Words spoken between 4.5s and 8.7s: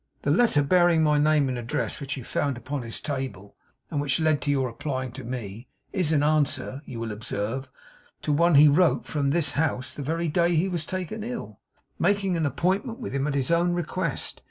applying to me, is in answer, you will observe, to one he